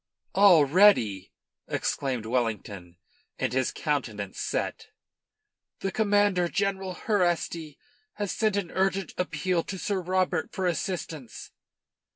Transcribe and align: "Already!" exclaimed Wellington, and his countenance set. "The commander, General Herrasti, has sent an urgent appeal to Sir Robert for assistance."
"Already!" 0.33 1.31
exclaimed 1.67 2.25
Wellington, 2.25 2.97
and 3.37 3.53
his 3.53 3.71
countenance 3.71 4.39
set. 4.39 4.87
"The 5.81 5.91
commander, 5.91 6.47
General 6.47 6.95
Herrasti, 6.95 7.77
has 8.13 8.31
sent 8.31 8.55
an 8.57 8.71
urgent 8.71 9.13
appeal 9.15 9.61
to 9.65 9.77
Sir 9.77 10.01
Robert 10.01 10.53
for 10.53 10.65
assistance." 10.65 11.51